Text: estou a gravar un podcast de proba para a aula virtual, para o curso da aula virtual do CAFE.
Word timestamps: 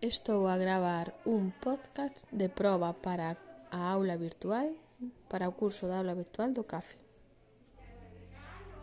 estou 0.00 0.48
a 0.48 0.56
gravar 0.56 1.12
un 1.26 1.52
podcast 1.60 2.24
de 2.32 2.48
proba 2.48 2.94
para 2.94 3.36
a 3.70 3.92
aula 3.92 4.16
virtual, 4.16 4.72
para 5.28 5.48
o 5.48 5.52
curso 5.52 5.86
da 5.86 5.98
aula 5.98 6.14
virtual 6.14 6.52
do 6.56 6.64
CAFE. 6.64 7.09